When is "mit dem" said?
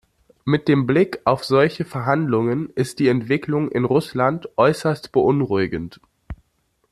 0.45-0.87